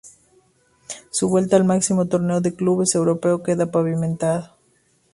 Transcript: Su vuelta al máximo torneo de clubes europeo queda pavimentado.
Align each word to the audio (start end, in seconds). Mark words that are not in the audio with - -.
Su 1.11 1.29
vuelta 1.29 1.57
al 1.57 1.63
máximo 1.63 2.07
torneo 2.07 2.41
de 2.41 2.55
clubes 2.55 2.95
europeo 2.95 3.43
queda 3.43 3.69
pavimentado. 3.69 4.57